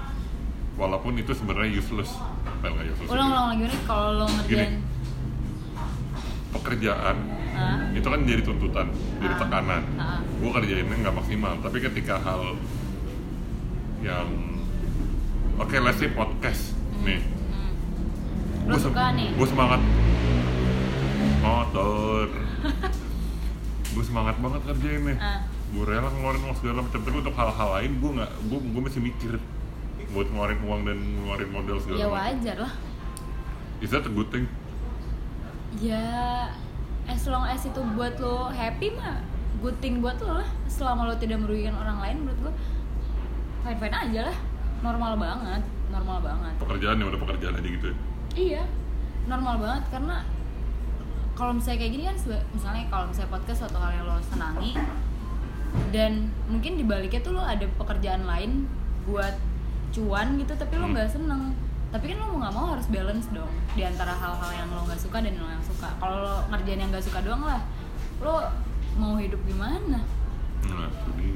[0.75, 2.11] walaupun itu sebenarnya useless.
[2.63, 3.09] Well useless.
[3.11, 4.81] Ulang ulang lagi nih kalau lo ngerjain.
[6.53, 7.17] Pekerjaan
[7.93, 8.87] itu kan jadi tuntutan
[9.21, 9.83] jadi tekanan.
[10.41, 12.57] Gue kerjainnya nggak maksimal tapi ketika hal
[14.03, 14.27] yang
[15.61, 16.73] oke let's say podcast
[17.05, 17.21] nih.
[17.21, 18.69] Hmm.
[18.69, 19.29] lo suka nih?
[19.37, 19.81] gue semangat.
[21.43, 22.27] Motor.
[23.93, 27.01] Gue semangat banget kerjain nih ah gue rela ngeluarin uang segala macam.
[27.01, 29.31] Tapi untuk hal-hal lain gue nggak gue gue masih mikir
[30.13, 32.73] buat ngeluarin uang dan ngeluarin modal segala ya wajar lah.
[33.81, 34.45] Is that a good thing?
[35.81, 36.47] Ya
[37.09, 39.25] as long as itu buat lo happy mah
[39.59, 40.49] good thing buat lo lah.
[40.69, 42.53] Selama lo tidak merugikan orang lain menurut gue
[43.65, 44.37] fine fine aja lah.
[44.85, 46.53] Normal banget normal banget.
[46.61, 47.95] Pekerjaan yang udah pekerjaan aja gitu ya?
[48.33, 48.63] Iya
[49.25, 49.83] normal banget.
[49.89, 50.15] Karena
[51.33, 52.17] kalau misalnya kayak gini kan
[52.53, 54.77] misalnya kalau misalnya podcast suatu hal yang lo senangi
[55.89, 58.69] dan mungkin di baliknya tuh lo ada pekerjaan lain
[59.09, 59.33] buat
[59.93, 60.93] cuan gitu tapi lo Hmm.
[60.97, 61.53] nggak seneng.
[61.93, 64.97] Tapi kan lo mau nggak mau harus balance dong di antara hal-hal yang lo nggak
[64.97, 65.89] suka dan lo yang suka.
[66.01, 67.61] Kalau lo ngerjain yang nggak suka doang lah
[68.19, 68.35] lo
[68.97, 70.01] mau hidup gimana?
[70.65, 71.29] Nah jadi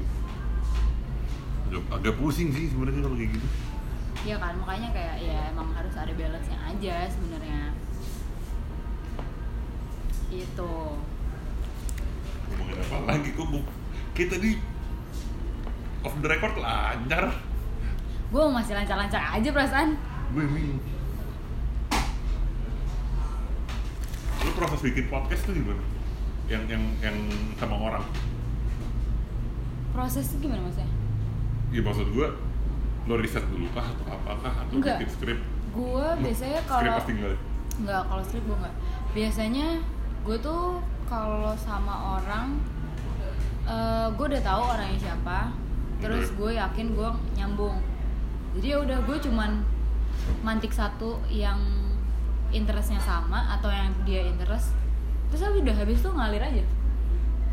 [1.92, 3.48] agak, pusing sih sebenarnya kalau kayak gitu.
[4.26, 7.60] Ya kan makanya kayak ya emang harus ada balance nya aja sebenarnya.
[10.28, 10.72] Itu
[12.48, 13.46] ngomongin apa lagi kok
[14.16, 14.56] kita di
[16.02, 17.36] off the record lancar
[18.28, 19.96] gue masih lancar-lancar aja perasaan.
[20.36, 20.80] Gue bingung.
[24.44, 25.80] Lu proses bikin podcast tuh gimana?
[26.48, 27.16] Yang yang yang
[27.56, 28.04] sama orang?
[29.92, 30.88] Prosesnya gimana maksudnya
[31.72, 31.80] ya?
[31.84, 32.28] Maksud gue
[33.08, 34.52] lo riset dulu kah atau apakah?
[34.52, 35.00] Atau Enggak.
[35.00, 37.36] bikin skrip gue biasanya skrip kalau pasti enggak
[37.78, 38.74] nggak kalau strip gue nggak
[39.12, 39.66] biasanya
[40.24, 42.56] gue tuh kalau sama orang
[44.16, 45.52] gue udah tahu orangnya siapa.
[45.98, 47.76] Terus gue yakin gue nyambung
[48.58, 49.62] jadi ya udah gue cuman
[50.42, 51.62] mantik satu yang
[52.50, 54.74] interestnya sama atau yang dia interest.
[55.30, 56.66] Terus habis udah habis tuh ngalir aja.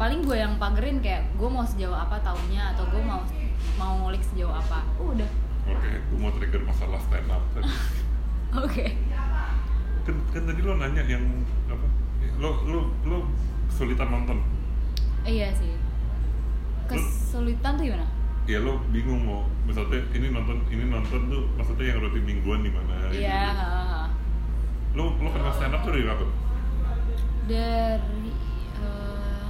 [0.02, 3.22] Paling gue yang pagerin kayak gue mau sejauh apa tahunnya atau gue mau
[3.78, 4.82] mau ngulik sejauh apa.
[4.98, 5.30] Uh, udah.
[5.70, 7.70] Oke gue mau trigger masalah stand up tadi.
[8.65, 8.86] Oke.
[10.10, 11.22] Kan, kan tadi lo nanya yang
[11.70, 11.86] apa?
[12.41, 13.30] Lo lo lo
[13.70, 14.41] kesulitan nonton?
[15.22, 15.70] Iya sih.
[16.89, 22.00] Kesulitan tuh gimana ya lo bingung mau misalnya ini nonton ini nonton tuh maksudnya yang
[22.00, 23.20] rutin mingguan di mana gitu.
[23.20, 24.06] Iya, ha.
[24.94, 26.26] lo lo kenal stand up tuh dari apa
[27.46, 28.30] dari
[28.78, 29.46] eh,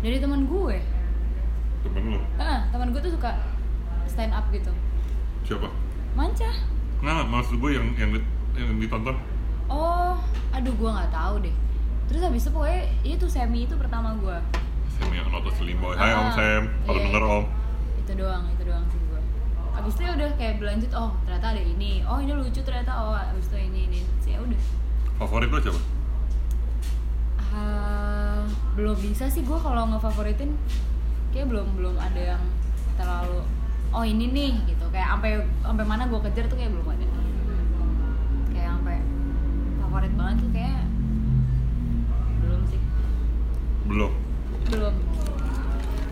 [0.00, 0.78] dari teman gue.
[1.82, 3.36] temen lo Ah, teman gue tuh suka
[4.06, 4.72] stand up gitu.
[5.42, 5.68] siapa
[6.12, 6.48] Manca.
[6.98, 9.16] nggak maksud gue yang yang di- yang ditonton
[9.66, 10.14] Oh,
[10.50, 11.54] aduh gue nggak tahu deh.
[12.04, 14.36] Terus habis itu pokoknya itu semi itu pertama gue.
[14.90, 17.04] Sam yang noto Slim Boy Hai Om Ah, Sam kalau iya.
[17.06, 17.44] denger Om
[18.02, 19.20] Itu doang, itu doang sih gue.
[19.72, 23.14] Abis itu ya udah kayak berlanjut, oh ternyata ada ini, oh ini lucu ternyata, oh
[23.16, 24.60] abis itu ini ini, sih ya udah.
[25.22, 25.80] favorit lo siapa?
[27.52, 28.42] Ah,
[28.74, 30.56] belum bisa sih gue kalau ngefavoritin.
[31.32, 32.42] Kayak belum belum ada yang
[33.00, 33.40] terlalu
[33.94, 34.84] oh ini nih gitu.
[34.92, 35.30] Kayak sampai
[35.62, 37.06] sampai mana gue kejar tuh kayak belum ada.
[38.52, 38.98] Kayak sampai
[39.80, 40.82] favorit banget tuh kayak
[42.42, 42.80] belum sih.
[43.88, 44.12] Belum.
[44.68, 44.94] Belum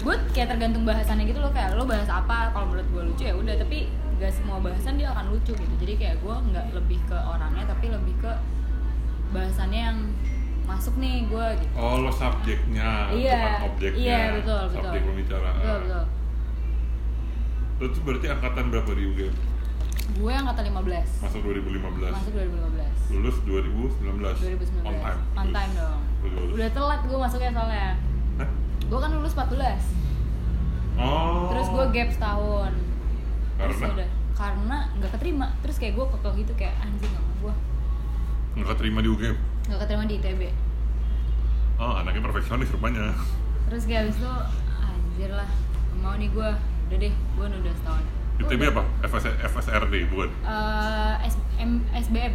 [0.00, 3.34] gue kayak tergantung bahasannya gitu loh kayak lo bahas apa kalau menurut gue lucu ya
[3.36, 5.74] udah tapi gak semua bahasan dia akan lucu gitu.
[5.80, 8.32] Jadi kayak gue nggak lebih ke orangnya tapi lebih ke
[9.32, 9.98] bahasannya yang
[10.68, 11.72] masuk nih gue gitu.
[11.76, 14.00] Oh lo subjeknya Iya, bukan objeknya.
[14.00, 14.82] iya, betul, betul.
[14.84, 15.56] subjek pembicaraan.
[15.56, 16.04] Betul betul.
[17.80, 19.36] Lo tuh berarti angkatan berapa di UGM
[20.10, 24.20] gue angkatan 15 masuk 2015 masuk 2015 lulus 2019
[24.82, 25.20] 2019 on time.
[25.38, 25.98] On time dong.
[26.50, 27.90] udah telat gue masuknya soalnya?
[28.90, 29.54] Gue kan lulus 14
[30.98, 31.48] oh.
[31.54, 32.72] Terus gue gap setahun.
[33.56, 33.94] Terus karena?
[33.94, 34.08] udah.
[34.34, 35.46] Karena nggak keterima.
[35.62, 37.54] Terus kayak gue kekeh gitu kayak anjing gak mau gue
[38.58, 39.36] nggak keterima di UGM
[39.70, 40.42] nggak keterima di ITB
[41.80, 43.16] oh anaknya perfeksionis rupanya.
[43.70, 44.32] Terus kayak abis itu
[44.84, 45.48] anjir lah
[45.96, 46.48] mau nih gue
[46.90, 48.04] udah deh gue udah setahun.
[48.40, 48.82] ITB apa?
[49.04, 50.28] FS, FSRD bukan?
[50.44, 52.34] Eh, S, M, SBM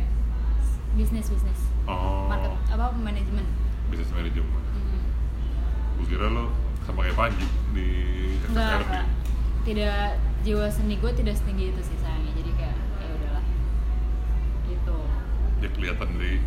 [0.95, 2.25] bisnis bisnis oh.
[2.31, 3.45] Market apa manajemen
[3.91, 4.49] business management.
[4.49, 4.64] Hmm.
[5.95, 6.51] Gue kira lo
[6.84, 7.88] sama kayak Panji di
[8.45, 9.05] Enggak.
[9.65, 10.08] Tidak
[10.45, 12.31] jiwa seni gue tidak setinggi itu sih sayangnya.
[12.38, 13.45] Jadi kayak ya udahlah.
[14.65, 14.97] Gitu.
[15.60, 16.38] ya kelihatan dari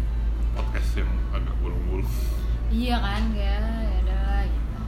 [0.52, 2.10] podcast yang agak bolong-bolong
[2.68, 3.56] Iya kan ya
[4.04, 4.78] udahlah gitu.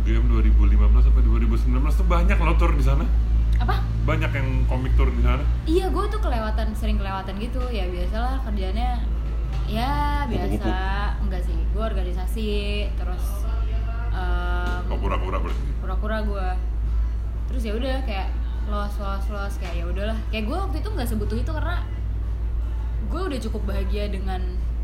[0.00, 0.24] UGM
[0.56, 3.04] 2015 sampai 2019 tuh banyak lo tur di sana
[3.56, 3.84] Apa?
[4.04, 8.40] banyak yang komik tur di sana Iya gue tuh kelewatan sering kelewatan gitu ya biasalah
[8.44, 9.04] kerjanya
[9.68, 10.72] ya biasa
[11.22, 12.48] enggak sih gue organisasi
[12.96, 13.24] terus
[14.90, 15.70] oh pura-pura berarti.
[15.78, 16.48] Pura-pura gue
[17.50, 18.30] terus ya udah kayak
[18.70, 20.18] los los los kayak ya udahlah.
[20.34, 21.78] Kayak gue waktu itu nggak sebutuh itu karena
[23.10, 24.40] gue udah cukup bahagia dengan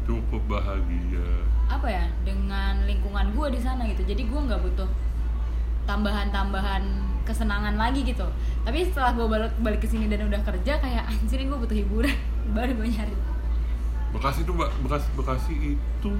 [0.07, 1.29] cukup bahagia.
[1.66, 2.05] Apa ya?
[2.23, 4.07] Dengan lingkungan gue di sana gitu.
[4.07, 4.88] Jadi gue nggak butuh
[5.87, 6.83] tambahan-tambahan
[7.27, 8.27] kesenangan lagi gitu.
[8.62, 12.14] Tapi setelah gue balik balik ke sini dan udah kerja kayak anjir gue butuh hiburan.
[12.57, 13.14] Baru gue nyari.
[14.14, 16.11] Bekasi tuh Bekasi, Bekasi itu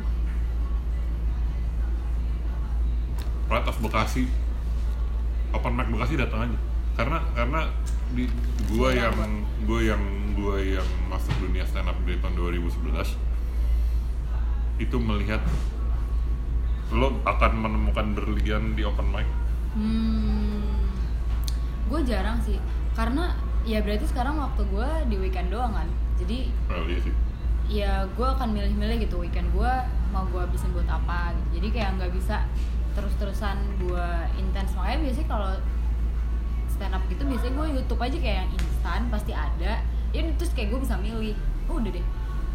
[3.47, 4.27] Ratas Bekasi
[5.55, 6.59] Open mic Bekasi datang aja.
[6.97, 7.61] Karena karena
[8.13, 8.27] di
[8.71, 10.03] gua Iya, yang gua yang
[10.37, 13.17] gua yang masuk dunia stand up di tahun 2011
[14.77, 15.41] itu melihat
[16.93, 19.27] lo akan menemukan berlian di open mic.
[19.75, 20.63] Hmm,
[21.91, 22.63] gue jarang sih.
[22.95, 23.35] Karena
[23.67, 25.89] ya berarti sekarang waktu gue di weekend doang kan?
[26.17, 27.15] Jadi oh, iya sih.
[27.67, 29.73] ya gue akan milih-milih gitu weekend gue
[30.15, 31.61] mau gue habisin buat apa gitu.
[31.61, 32.47] Jadi kayak nggak bisa
[32.97, 34.09] terus-terusan gue
[34.41, 34.73] intens.
[34.73, 35.53] Makanya biasanya kalau
[36.73, 39.85] stand up gitu biasanya gue YouTube aja kayak yang instan pasti ada.
[40.17, 41.37] Ya terus kayak gue bisa milih.
[41.69, 42.07] Oh, udah deh.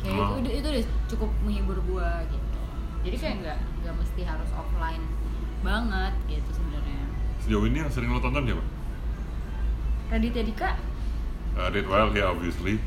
[0.02, 0.42] Kayak Oh.
[0.42, 2.62] itu, itu udah cukup menghibur gue gitu.
[3.06, 5.06] Jadi kayak nggak nggak mesti harus offline
[5.62, 7.02] banget gitu sebenarnya.
[7.46, 8.66] Sejauh ini yang sering lo tonton siapa?
[10.10, 10.70] Raditya Dika.
[11.56, 12.82] Uh, Dead Wild ya obviously.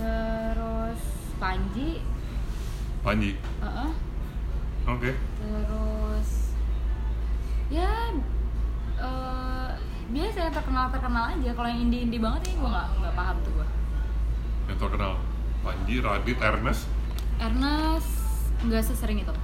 [0.00, 1.00] Terus
[1.38, 2.00] Panji.
[3.04, 3.36] Panji?
[3.60, 3.90] Uh-uh.
[4.88, 5.10] oke.
[5.12, 6.03] Terus
[7.72, 7.90] ya
[9.00, 9.70] eh,
[10.12, 11.50] biasa yang terkenal terkenal aja.
[11.56, 13.66] Kalau yang indie indie banget ini gue nggak nggak paham tuh gue
[14.68, 15.12] yang terkenal?
[15.64, 16.82] Panji Radit Ernest?
[17.40, 18.10] Ernest
[18.64, 19.34] nggak sesering itu.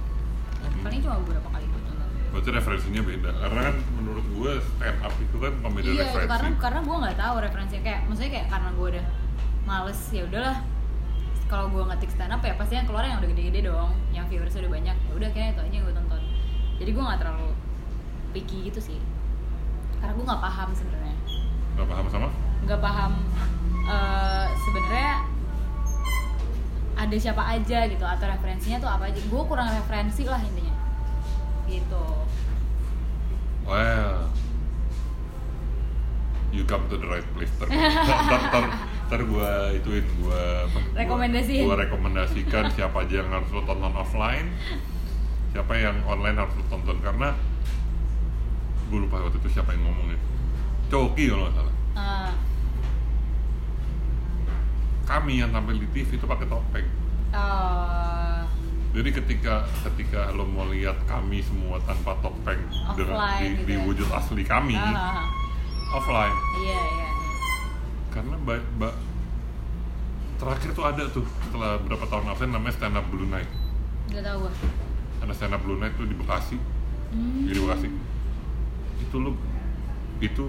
[0.81, 2.09] Paling cuma beberapa kali gue nonton.
[2.33, 3.31] Berarti referensinya beda.
[3.37, 6.29] Karena kan menurut gue stand up itu kan komedi iya itu referensi.
[6.29, 7.83] karena karena gue nggak tahu referensinya.
[7.85, 9.05] Kayak maksudnya kayak karena gue udah
[9.65, 10.57] males ya udahlah.
[11.49, 13.91] Kalau gue ngetik stand up ya pasti yang keluar yang udah gede-gede dong.
[14.13, 14.97] Yang viewers udah banyak.
[14.97, 16.21] Ya udah kayak itu aja yang gue tonton.
[16.81, 17.49] Jadi gue nggak terlalu
[18.31, 18.99] picky gitu sih.
[19.99, 21.15] Karena gue nggak paham sebenarnya.
[21.77, 22.27] Nggak paham sama?
[22.65, 23.11] Nggak paham
[23.85, 25.13] eh, sebenarnya
[26.97, 29.21] ada siapa aja gitu atau referensinya tuh apa aja.
[29.21, 30.75] Gue kurang referensi lah intinya.
[31.69, 32.05] Gitu.
[33.67, 34.27] Well
[36.51, 38.63] you come to the right place ntar ntar, ntar,
[39.07, 40.43] ntar gue ituin gue
[40.99, 41.63] Rekomendasiin.
[41.63, 44.51] gue rekomendasikan siapa aja yang harus lo tonton offline
[45.55, 46.99] siapa yang online harus lo tonton.
[46.99, 47.35] Karena
[48.91, 50.19] gue lupa waktu itu siapa yang ngomong ya
[50.91, 51.75] Coki kalau nggak salah.
[51.95, 52.31] Eh,
[55.07, 56.83] kami yang tampil di TV itu pakai topeng.
[57.31, 58.39] Eh,
[58.91, 62.59] jadi ketika ketika lo mau lihat kami semua tanpa topeng
[62.99, 63.83] dengan Offline di, gitu di ya.
[63.87, 65.23] wujud asli kami ah.
[65.95, 66.35] offline.
[66.59, 67.09] Iya iya.
[68.11, 68.99] Karena ba- ba-
[70.35, 73.47] terakhir tuh ada tuh setelah berapa tahun absen namanya stand up blue night.
[74.11, 74.53] Tahu gue
[75.23, 76.59] ada stand up blue night tuh di Bekasi.
[77.15, 77.47] Hmm.
[77.47, 78.10] di Bekasi
[79.11, 79.35] itu lo
[80.23, 80.45] itu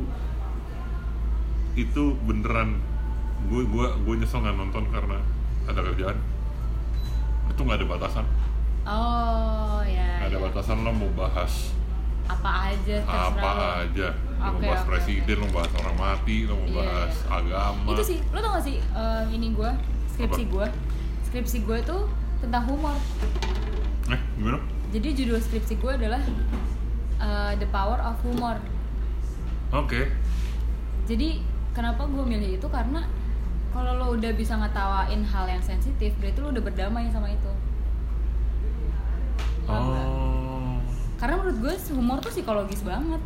[1.75, 2.79] itu beneran
[3.51, 5.19] gue gue gue nyesel nggak nonton karena
[5.67, 6.15] ada kerjaan.
[7.51, 8.25] Itu nggak ada batasan.
[8.87, 10.39] Oh ya ada ya.
[10.39, 11.75] batasan lo mau bahas
[12.31, 13.67] apa aja terserah apa lo.
[13.83, 14.09] aja.
[14.15, 17.15] Lo mau Oke, bahas oke, presiden lo mau bahas orang mati lo mau Iya, bahas
[17.27, 17.91] agama.
[17.99, 19.71] Itu sih lo tau gak sih eh, ini gue
[20.15, 20.67] skripsi gue
[21.27, 22.07] skripsi gue tuh
[22.39, 22.95] tentang humor.
[24.07, 24.63] Eh gimana?
[24.95, 26.23] Jadi judul skripsi gue adalah
[27.23, 28.59] eh, the power of humor.
[29.73, 30.11] Oke.
[31.07, 31.41] Jadi
[31.73, 32.67] kenapa gue milih itu?
[32.69, 33.07] Karena
[33.73, 37.53] kalau lo udah bisa ngetawain hal yang sensitif berarti lo udah berdamai sama itu.
[39.71, 40.77] Oh.
[41.17, 43.23] Karena menurut gue humor tuh psikologis banget.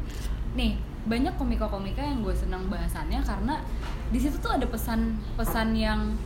[0.55, 3.63] Nih banyak komika-komika yang gue senang bahasannya karena
[4.11, 6.19] di situ tuh ada pesan-pesan yang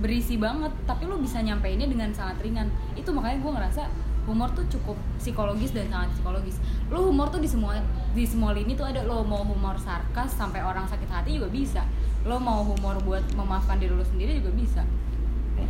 [0.00, 2.68] berisi banget tapi lo bisa nyampeinnya dengan sangat ringan.
[2.92, 3.82] Itu makanya gue ngerasa
[4.26, 6.58] humor tuh cukup psikologis dan sangat psikologis.
[6.90, 7.78] Lo humor tuh di semua
[8.12, 9.06] di semua lini tuh ada.
[9.06, 11.82] Lo mau humor sarkas sampai orang sakit hati juga bisa.
[12.26, 14.82] Lo mau humor buat memaafkan diri lo sendiri juga bisa.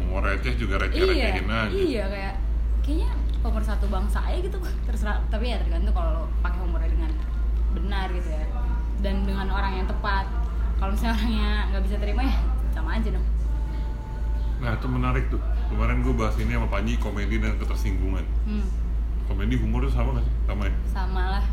[0.08, 1.70] Mau receh juga receh iya recehin aja.
[1.70, 2.34] iya kayak
[2.82, 3.10] kayaknya
[3.44, 4.58] humor satu bangsa aja gitu.
[4.88, 7.12] Terserah tapi ya tergantung kalau lo pakai humornya dengan
[7.76, 8.48] benar gitu ya.
[9.04, 10.24] Dan dengan orang yang tepat.
[10.76, 12.36] Kalau misalnya orangnya nggak bisa terima ya
[12.72, 13.26] sama aja dong.
[14.60, 18.24] Nah itu menarik tuh kemarin gue bahas ini sama Panji komedi dan ketersinggungan.
[18.46, 18.66] Hmm,
[19.26, 20.34] komedi humor itu sama gak sih?
[20.46, 20.76] Sama ya?
[20.90, 21.44] Sama lah.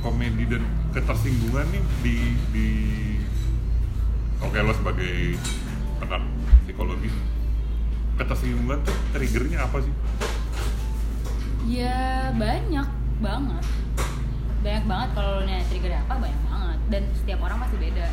[0.00, 0.62] Komedi dan
[0.94, 2.16] ketersinggungan nih di
[2.54, 2.68] di
[4.38, 5.34] oke lo sebagai
[5.98, 6.22] pakar
[6.68, 7.10] psikologi
[8.16, 9.94] ketersinggungan tuh triggernya apa sih?
[11.66, 12.88] Ya banyak
[13.20, 13.64] banget.
[14.62, 16.78] Banyak banget kalau lo nanya trigger apa banyak banget.
[16.86, 18.06] Dan setiap orang pasti beda.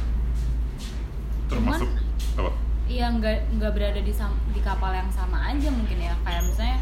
[1.48, 1.90] Termasuk
[2.34, 2.52] apa
[2.94, 6.14] Iya nggak nggak berada di sam- di kapal yang sama aja mungkin ya.
[6.22, 6.78] Kayak misalnya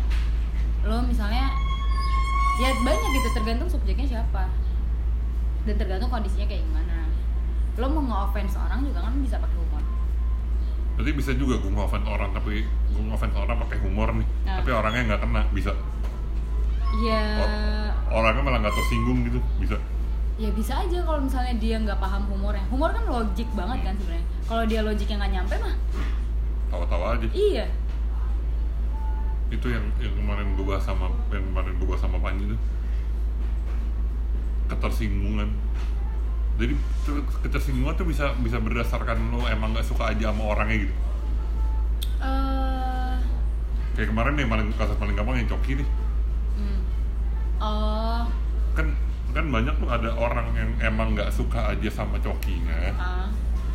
[0.84, 1.48] lo misalnya
[2.60, 4.52] ya banyak gitu tergantung subjeknya siapa.
[5.64, 7.08] Dan tergantung kondisinya kayak gimana.
[7.80, 9.84] Lo mau nge-offense orang juga kan bisa pakai humor.
[11.00, 14.28] Berarti bisa juga gue ngefans orang tapi gue ngefans orang pakai humor nih.
[14.44, 14.60] Nah.
[14.60, 15.72] tapi orangnya nggak kena bisa.
[17.00, 17.24] Ya
[18.12, 19.80] orangnya malah nggak tersinggung gitu bisa
[20.40, 22.64] ya bisa aja kalau misalnya dia nggak paham humornya.
[22.72, 24.28] Humor kan logik banget kan sebenarnya.
[24.48, 25.76] Kalau dia logiknya nggak nyampe mah.
[26.72, 27.28] Tawa-tawa aja.
[27.32, 27.66] Iya.
[29.52, 32.60] Itu yang yang kemarin gue bahas sama yang kemarin gue bahas sama Panji tuh.
[34.72, 35.50] Ketersinggungan.
[36.60, 36.74] Jadi
[37.44, 40.96] ketersinggungan tuh bisa bisa berdasarkan lo emang nggak suka aja sama orangnya gitu.
[42.22, 43.16] Eh.
[43.98, 45.88] Kayak kemarin nih paling kasus paling gampang yang coki nih
[46.56, 46.80] hmm.
[47.60, 48.24] oh.
[48.78, 48.96] Kan
[49.32, 52.80] kan banyak tuh ada orang yang emang nggak suka aja sama cokinya.
[53.00, 53.28] Ah.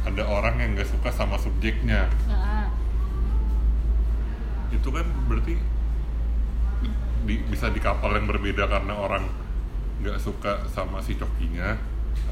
[0.06, 2.06] Ada orang yang nggak suka sama subjeknya.
[2.28, 2.68] Ah.
[4.70, 5.56] Itu kan berarti
[7.26, 9.24] di, bisa di kapal yang berbeda karena orang
[10.04, 11.76] nggak suka sama si cokinya.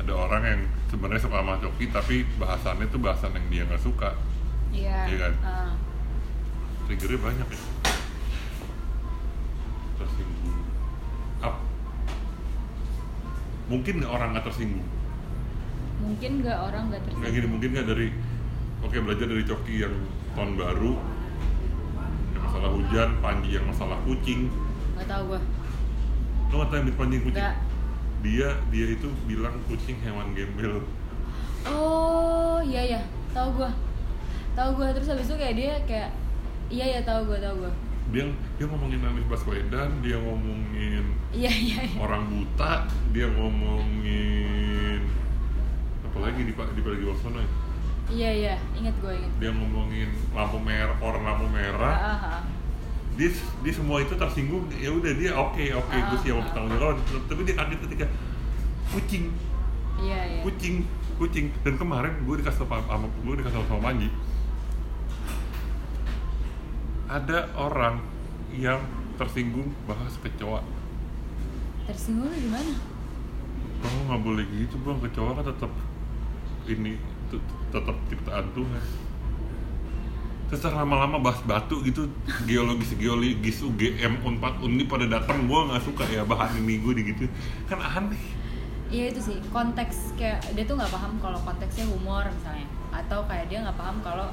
[0.00, 4.12] Ada orang yang sebenarnya suka sama coki tapi bahasannya tuh bahasan yang dia nggak suka.
[4.74, 4.98] Iya.
[5.08, 5.34] Iya kan?
[5.44, 5.72] ah.
[6.84, 7.62] triggernya banyak ya.
[9.96, 10.63] Tersinggung
[13.68, 14.87] mungkin nggak orang nggak tersinggung?
[16.05, 17.33] Mungkin nggak orang nggak tersinggung.
[17.33, 18.09] gini mungkin nggak dari
[18.85, 19.94] oke belajar dari coki yang
[20.37, 20.92] tahun baru
[22.35, 24.53] yang masalah hujan panji yang masalah kucing.
[24.98, 25.40] Nggak tahu gua.
[26.53, 27.40] Lo nggak tahu yang panji kucing?
[27.40, 27.57] Nggak.
[28.24, 30.85] Dia dia itu bilang kucing hewan gembel.
[31.64, 33.00] Oh iya ya
[33.33, 33.70] tahu gua.
[34.53, 34.92] Tahu gua.
[34.92, 36.11] Terus habis itu kayak dia kayak
[36.68, 37.72] iya ya tahu gua tahu gua
[38.12, 38.28] dia
[38.60, 41.96] dia ngomongin Anies Baswedan dia ngomongin iya iya iya.
[41.96, 42.84] orang buta
[43.16, 45.00] dia ngomongin
[46.04, 47.50] apa lagi di Pak di Pak Giwasono ya
[48.12, 48.54] iya iya.
[48.76, 51.96] Inget gue inget dia ngomongin lampu merah orang lampu merah.
[51.96, 52.40] Ah, ah, ah.
[53.16, 53.32] dia
[53.64, 57.00] dia semua itu tersinggung ya udah dia oke oke gue siap bertanggung jawab.
[57.00, 58.06] Tapi dia kaget ketika
[58.92, 59.24] kucing.
[60.04, 60.40] Iya iya.
[60.44, 60.84] Kucing
[61.16, 61.46] kucing.
[61.64, 64.12] Dan kemarin gue dikasih tau sama gue dikasih tau sama Manji
[67.10, 68.00] ada orang
[68.54, 68.80] yang
[69.20, 70.64] tersinggung bahas kecoa
[71.84, 72.94] tersinggung gimana
[73.84, 74.96] kamu nggak boleh gitu bang.
[74.96, 75.72] Kecoa kan tetap
[76.64, 76.96] ini
[77.68, 78.84] tetap ciptaan Tuhan.
[80.48, 82.08] Terus lama-lama bahas batu gitu.
[82.48, 87.28] Geologis geologis UGM unpad uni pada datang gue nggak suka ya bahan ini gue gitu
[87.68, 88.24] kan aneh.
[88.88, 89.36] Iya itu sih.
[89.52, 92.64] Konteks kayak dia tuh nggak paham kalau konteksnya humor misalnya.
[92.88, 94.32] Atau kayak dia nggak paham kalau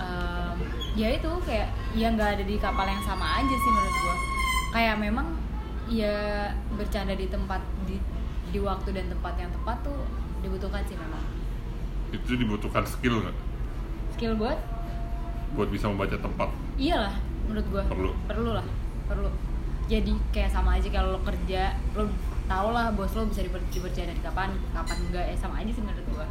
[0.00, 0.56] em,
[0.96, 4.16] ya itu kayak ya nggak ada di kapal yang sama aja sih menurut gua.
[4.74, 5.26] Kayak memang
[5.90, 6.14] ya
[6.74, 8.00] bercanda di tempat di
[8.50, 9.98] di waktu dan tempat yang tepat tuh
[10.40, 11.22] dibutuhkan sih memang.
[12.10, 13.36] Itu dibutuhkan skill nggak?
[14.18, 14.58] Skill buat?
[15.54, 16.48] Buat bisa membaca tempat?
[16.80, 17.14] Iyalah
[17.46, 17.82] menurut gua.
[17.86, 18.10] Perlu.
[18.26, 18.66] perlu lah
[19.10, 19.30] perlu.
[19.90, 22.06] Jadi kayak sama aja kalau lo kerja lo
[22.46, 25.82] tau lah bos lo bisa diper, dipercaya dari kapan kapan enggak ya sama aja sih
[25.82, 26.26] menurut gua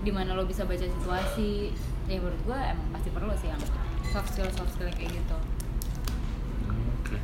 [0.00, 1.76] di mana lo bisa baca situasi
[2.08, 3.60] ya menurut gua emang pasti perlu sih yang
[4.10, 5.36] soft skill soft skill kayak gitu
[7.00, 7.16] Oke.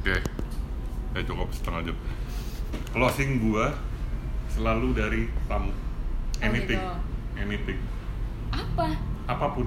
[0.00, 0.16] Oke.
[1.14, 1.96] Ya cukup setengah jam.
[2.90, 3.70] Closing gua
[4.50, 5.70] selalu dari tamu.
[5.70, 6.80] Oh, Anything.
[6.82, 7.38] gitu.
[7.38, 7.78] Anything.
[8.50, 8.98] apa
[9.30, 9.66] Apa pun.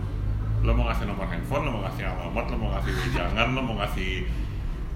[0.64, 3.76] Lo mau ngasih nomor handphone, lo mau ngasih alamat, lo mau ngasih wejangan, lo mau
[3.80, 4.28] ngasih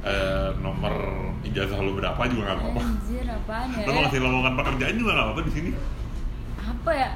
[0.04, 0.94] eh, nomor
[1.42, 2.82] ijazah lo berapa juga nggak apa-apa.
[2.82, 5.70] anjir apaan ya Lo mau ngasih lowongan pekerjaan juga nggak apa-apa di sini.
[6.58, 7.10] apa ya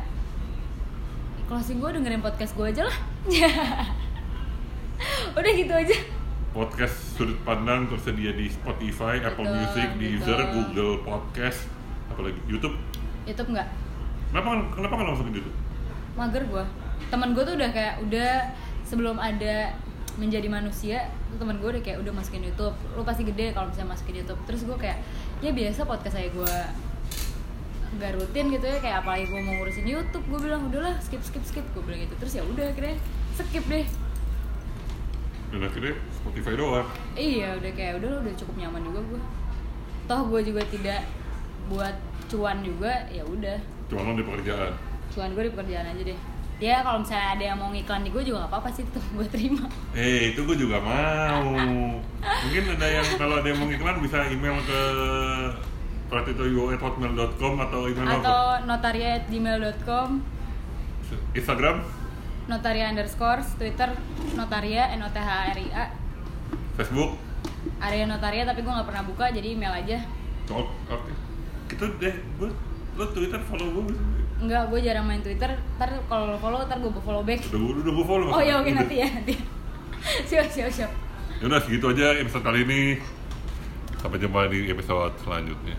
[1.46, 2.98] closing gue dengerin podcast gue aja lah
[5.36, 5.98] udah gitu aja
[6.50, 10.40] Podcast sudut pandang tersedia di Spotify, Apple Betul, Music, Deezer.
[10.50, 11.68] Google Podcast,
[12.08, 12.72] apalagi YouTube.
[13.26, 13.68] YouTube nggak
[14.32, 15.56] Kenapa kenapa nggak langsung ke YouTube?
[16.16, 16.66] mager gue
[17.06, 18.32] teman gue tuh udah kayak udah
[18.82, 19.74] sebelum ada
[20.16, 22.76] menjadi manusia teman gue udah kayak udah masukin YouTube.
[22.96, 24.40] Lu pasti gede kalau bisa masukin YouTube.
[24.48, 25.00] Terus gue kayak
[25.44, 26.56] ya biasa podcast saya gue
[27.96, 31.44] nggak rutin gitu ya kayak apalagi gue mau ngurusin YouTube gue bilang udahlah skip skip
[31.44, 31.66] skip.
[31.76, 32.16] Gue bilang gitu.
[32.20, 32.96] Terus ya udah akhirnya
[33.36, 33.86] skip deh.
[35.52, 36.88] Dan akhirnya Spotify doang.
[37.16, 39.22] iya udah kayak udah udah cukup nyaman juga gue
[40.06, 41.02] toh gue juga tidak
[41.70, 41.96] buat
[42.30, 43.58] cuan juga ya udah.
[43.90, 44.74] Cuma lo di pekerjaan.
[45.14, 46.20] cuan gue di pekerjaan aja deh
[46.56, 49.28] ya kalau misalnya ada yang mau ngiklan di gue juga nggak apa-apa sih tuh gue
[49.28, 51.52] terima Eh, itu gue juga mau.
[52.22, 54.82] Mungkin ada yang kalau ada yang mau iklan bisa email ke
[56.08, 60.10] pratitoyo@hotmail.com atau email atau notaria@gmail.com
[61.34, 61.84] Instagram,
[62.48, 63.92] notaria underscore twitter
[64.34, 65.86] notaria n o t h a r i a
[66.76, 67.18] Facebook.
[67.82, 69.98] area notaria tapi gue nggak pernah buka jadi email aja
[70.88, 71.12] Oke.
[71.68, 72.50] Gitu deh, gue
[72.96, 73.98] lo Twitter follow gue.
[74.46, 75.58] Enggak, gue jarang main Twitter.
[75.82, 77.42] Ntar kalau lo follow, ntar gue follow back.
[77.50, 78.28] Udah gue udah gue follow.
[78.30, 78.78] Oh ya oke Udah.
[78.78, 79.34] nanti ya nanti.
[80.30, 80.92] siap siap siap.
[81.42, 82.82] Ya udah segitu aja episode kali ini.
[83.98, 85.74] Sampai jumpa di episode selanjutnya.